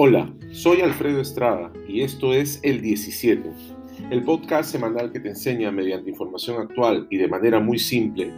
Hola, 0.00 0.32
soy 0.52 0.80
Alfredo 0.80 1.20
Estrada 1.20 1.72
y 1.88 2.02
esto 2.02 2.32
es 2.32 2.60
El 2.62 2.80
17, 2.82 3.50
el 4.12 4.22
podcast 4.22 4.70
semanal 4.70 5.10
que 5.10 5.18
te 5.18 5.30
enseña 5.30 5.72
mediante 5.72 6.08
información 6.08 6.62
actual 6.62 7.08
y 7.10 7.16
de 7.16 7.26
manera 7.26 7.58
muy 7.58 7.80
simple 7.80 8.32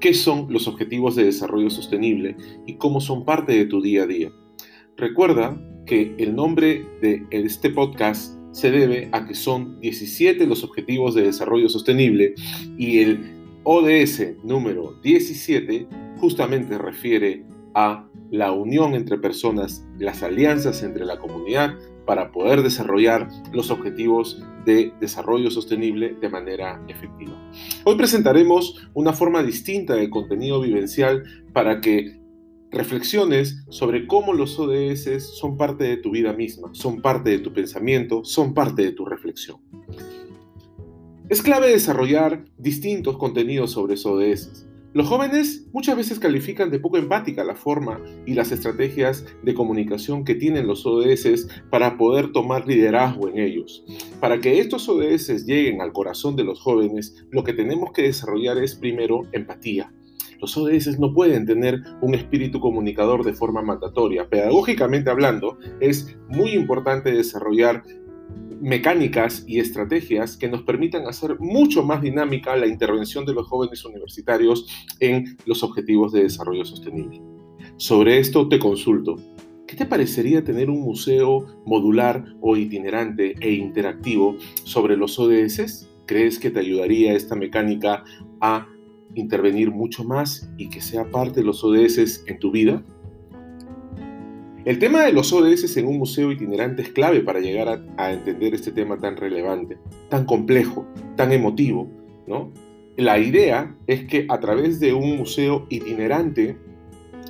qué 0.00 0.12
son 0.12 0.52
los 0.52 0.68
objetivos 0.68 1.16
de 1.16 1.24
desarrollo 1.24 1.70
sostenible 1.70 2.36
y 2.66 2.74
cómo 2.74 3.00
son 3.00 3.24
parte 3.24 3.54
de 3.54 3.64
tu 3.64 3.80
día 3.80 4.02
a 4.02 4.06
día. 4.06 4.30
Recuerda 4.98 5.58
que 5.86 6.14
el 6.18 6.36
nombre 6.36 6.84
de 7.00 7.26
este 7.30 7.70
podcast 7.70 8.36
se 8.52 8.70
debe 8.70 9.08
a 9.12 9.24
que 9.24 9.34
son 9.34 9.80
17 9.80 10.46
los 10.46 10.62
objetivos 10.62 11.14
de 11.14 11.22
desarrollo 11.22 11.70
sostenible 11.70 12.34
y 12.76 12.98
el 12.98 13.18
ODS 13.64 14.44
número 14.44 14.92
17 15.02 15.86
justamente 16.18 16.76
refiere 16.76 17.46
a 17.74 18.06
la 18.30 18.52
unión 18.52 18.94
entre 18.94 19.18
personas, 19.18 19.86
las 19.98 20.22
alianzas 20.22 20.82
entre 20.82 21.04
la 21.04 21.18
comunidad 21.18 21.74
para 22.06 22.32
poder 22.32 22.62
desarrollar 22.62 23.28
los 23.52 23.70
objetivos 23.70 24.42
de 24.64 24.92
desarrollo 25.00 25.50
sostenible 25.50 26.16
de 26.20 26.28
manera 26.28 26.82
efectiva. 26.88 27.32
Hoy 27.84 27.96
presentaremos 27.96 28.88
una 28.94 29.12
forma 29.12 29.42
distinta 29.42 29.94
de 29.94 30.10
contenido 30.10 30.60
vivencial 30.60 31.24
para 31.52 31.80
que 31.80 32.20
reflexiones 32.70 33.64
sobre 33.68 34.06
cómo 34.06 34.32
los 34.32 34.58
ODS 34.58 35.22
son 35.22 35.56
parte 35.56 35.84
de 35.84 35.96
tu 35.96 36.10
vida 36.10 36.32
misma, 36.32 36.70
son 36.72 37.00
parte 37.00 37.30
de 37.30 37.38
tu 37.38 37.52
pensamiento, 37.52 38.24
son 38.24 38.54
parte 38.54 38.82
de 38.82 38.92
tu 38.92 39.04
reflexión. 39.04 39.58
Es 41.28 41.42
clave 41.42 41.68
desarrollar 41.68 42.44
distintos 42.58 43.16
contenidos 43.16 43.72
sobre 43.72 43.94
ODS. 43.94 44.66
Los 44.92 45.06
jóvenes 45.06 45.68
muchas 45.72 45.96
veces 45.96 46.18
califican 46.18 46.68
de 46.68 46.80
poco 46.80 46.98
empática 46.98 47.44
la 47.44 47.54
forma 47.54 48.00
y 48.26 48.34
las 48.34 48.50
estrategias 48.50 49.24
de 49.44 49.54
comunicación 49.54 50.24
que 50.24 50.34
tienen 50.34 50.66
los 50.66 50.84
ODS 50.84 51.46
para 51.70 51.96
poder 51.96 52.32
tomar 52.32 52.66
liderazgo 52.66 53.28
en 53.28 53.38
ellos. 53.38 53.84
Para 54.18 54.40
que 54.40 54.58
estos 54.58 54.88
ODS 54.88 55.46
lleguen 55.46 55.80
al 55.80 55.92
corazón 55.92 56.34
de 56.34 56.42
los 56.42 56.60
jóvenes, 56.60 57.24
lo 57.30 57.44
que 57.44 57.52
tenemos 57.52 57.92
que 57.92 58.02
desarrollar 58.02 58.58
es 58.58 58.74
primero 58.74 59.28
empatía. 59.30 59.92
Los 60.40 60.56
ODS 60.56 60.98
no 60.98 61.12
pueden 61.12 61.46
tener 61.46 61.82
un 62.00 62.14
espíritu 62.14 62.58
comunicador 62.60 63.24
de 63.24 63.34
forma 63.34 63.62
mandatoria. 63.62 64.28
Pedagógicamente 64.28 65.10
hablando, 65.10 65.58
es 65.80 66.16
muy 66.28 66.50
importante 66.52 67.12
desarrollar 67.12 67.84
mecánicas 68.60 69.44
y 69.46 69.58
estrategias 69.58 70.36
que 70.36 70.48
nos 70.48 70.62
permitan 70.62 71.06
hacer 71.06 71.38
mucho 71.40 71.82
más 71.82 72.02
dinámica 72.02 72.56
la 72.56 72.66
intervención 72.66 73.24
de 73.24 73.34
los 73.34 73.46
jóvenes 73.48 73.84
universitarios 73.84 74.66
en 75.00 75.36
los 75.46 75.62
objetivos 75.62 76.12
de 76.12 76.24
desarrollo 76.24 76.64
sostenible. 76.64 77.20
Sobre 77.76 78.18
esto 78.18 78.48
te 78.48 78.58
consulto. 78.58 79.16
¿Qué 79.66 79.76
te 79.76 79.86
parecería 79.86 80.44
tener 80.44 80.68
un 80.68 80.80
museo 80.80 81.46
modular 81.64 82.24
o 82.40 82.56
itinerante 82.56 83.34
e 83.40 83.52
interactivo 83.52 84.36
sobre 84.64 84.96
los 84.96 85.18
ODS? 85.18 85.88
¿Crees 86.06 86.38
que 86.38 86.50
te 86.50 86.60
ayudaría 86.60 87.14
esta 87.14 87.36
mecánica 87.36 88.04
a 88.40 88.66
intervenir 89.14 89.70
mucho 89.70 90.04
más 90.04 90.50
y 90.58 90.68
que 90.68 90.80
sea 90.80 91.08
parte 91.10 91.40
de 91.40 91.46
los 91.46 91.62
ODS 91.64 92.24
en 92.26 92.38
tu 92.38 92.50
vida? 92.50 92.84
El 94.64 94.78
tema 94.78 95.04
de 95.04 95.12
los 95.12 95.32
ODS 95.32 95.76
en 95.78 95.86
un 95.86 95.96
museo 95.96 96.30
itinerante 96.30 96.82
es 96.82 96.90
clave 96.90 97.20
para 97.20 97.40
llegar 97.40 97.82
a, 97.96 98.12
entender 98.12 98.54
este 98.54 98.72
tema 98.72 98.98
tan 98.98 99.16
relevante, 99.16 99.78
tan 100.10 100.26
complejo, 100.26 100.86
tan 101.16 101.32
emotivo. 101.32 101.88
¿no? 102.26 102.52
La 102.96 103.18
idea 103.18 103.74
es 103.86 104.04
que 104.04 104.26
a 104.28 104.38
través 104.38 104.78
de 104.78 104.92
un 104.92 105.16
museo 105.16 105.66
itinerante 105.70 106.58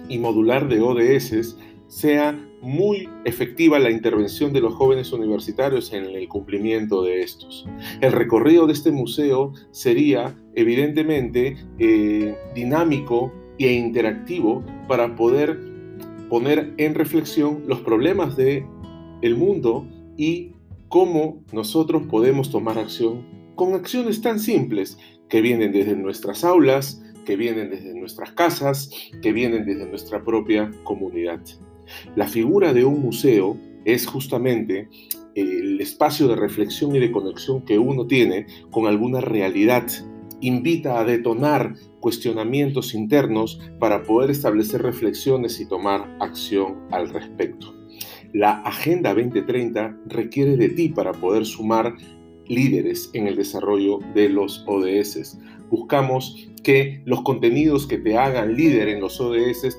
y 0.09 0.19
modular 0.19 0.69
de 0.69 0.81
ODS 0.81 1.56
sea 1.87 2.37
muy 2.62 3.09
efectiva 3.25 3.78
la 3.78 3.91
intervención 3.91 4.53
de 4.53 4.60
los 4.60 4.75
jóvenes 4.75 5.12
universitarios 5.12 5.93
en 5.93 6.05
el 6.05 6.28
cumplimiento 6.28 7.03
de 7.03 7.22
estos. 7.22 7.66
El 8.00 8.12
recorrido 8.12 8.66
de 8.66 8.72
este 8.72 8.91
museo 8.91 9.53
sería 9.71 10.37
evidentemente 10.56 11.56
eh, 11.78 12.34
dinámico 12.55 13.32
e 13.59 13.72
interactivo 13.72 14.65
para 14.88 15.15
poder 15.15 15.69
poner 16.31 16.73
en 16.79 16.95
reflexión 16.95 17.65
los 17.67 17.81
problemas 17.81 18.37
de 18.37 18.65
el 19.21 19.37
mundo 19.37 19.87
y 20.17 20.53
cómo 20.89 21.43
nosotros 21.53 22.05
podemos 22.09 22.51
tomar 22.51 22.79
acción 22.79 23.27
con 23.57 23.75
acciones 23.75 24.23
tan 24.23 24.39
simples 24.39 24.97
que 25.29 25.43
vienen 25.43 25.73
desde 25.73 25.95
nuestras 25.97 26.45
aulas, 26.45 27.03
que 27.27 27.37
vienen 27.37 27.69
desde 27.71 27.95
nuestras 27.95 28.33
casas, 28.33 28.91
que 29.21 29.33
vienen 29.33 29.67
desde 29.67 29.87
nuestra 29.87 30.25
propia 30.25 30.71
comunidad. 30.85 31.41
La 32.17 32.27
figura 32.27 32.73
de 32.73 32.85
un 32.85 33.03
museo 33.03 33.59
es 33.85 34.07
justamente 34.07 34.89
el 35.35 35.81
espacio 35.81 36.29
de 36.29 36.37
reflexión 36.37 36.95
y 36.95 37.01
de 37.01 37.12
conexión 37.12 37.65
que 37.65 37.79
uno 37.79 38.07
tiene 38.07 38.47
con 38.71 38.87
alguna 38.87 39.21
realidad 39.21 39.87
invita 40.41 40.99
a 40.99 41.05
detonar 41.05 41.75
cuestionamientos 42.00 42.94
internos 42.94 43.61
para 43.78 44.03
poder 44.03 44.31
establecer 44.31 44.83
reflexiones 44.83 45.61
y 45.61 45.66
tomar 45.66 46.16
acción 46.21 46.87
al 46.91 47.11
respecto. 47.11 47.75
La 48.33 48.61
Agenda 48.62 49.15
2030 49.15 49.97
requiere 50.06 50.56
de 50.56 50.69
ti 50.71 50.88
para 50.88 51.12
poder 51.12 51.44
sumar 51.44 51.94
líderes 52.47 53.11
en 53.12 53.27
el 53.27 53.37
desarrollo 53.37 53.99
de 54.15 54.28
los 54.28 54.65
ODS. 54.66 55.38
Buscamos 55.71 56.49
que 56.62 57.03
los 57.05 57.22
contenidos 57.22 57.87
que 57.87 57.99
te 57.99 58.17
hagan 58.17 58.56
líder 58.56 58.88
en 58.88 59.00
los 59.00 59.21
ODS 59.21 59.77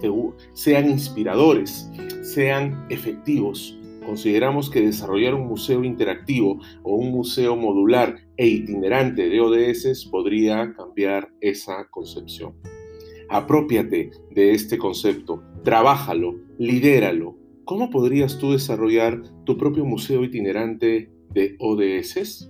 sean 0.54 0.90
inspiradores, 0.90 1.90
sean 2.24 2.86
efectivos, 2.90 3.78
Consideramos 4.06 4.70
que 4.70 4.82
desarrollar 4.82 5.36
un 5.36 5.48
museo 5.48 5.84
interactivo 5.84 6.60
o 6.82 6.96
un 6.96 7.12
museo 7.12 7.56
modular 7.56 8.18
e 8.42 8.48
itinerante 8.48 9.30
de 9.30 9.40
ODS 9.40 10.06
podría 10.10 10.74
cambiar 10.74 11.32
esa 11.42 11.88
concepción. 11.92 12.56
Apropiate 13.30 14.10
de 14.32 14.54
este 14.54 14.80
concepto, 14.80 15.44
trabájalo, 15.64 16.40
lidéralo. 16.58 17.38
¿Cómo 17.66 17.92
podrías 17.92 18.40
tú 18.40 18.54
desarrollar 18.54 19.22
tu 19.46 19.60
propio 19.60 19.86
museo 19.86 20.24
itinerante 20.24 21.12
de 21.30 21.56
ODS? 21.60 22.50